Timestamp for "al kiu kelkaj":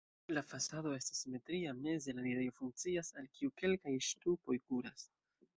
3.23-3.97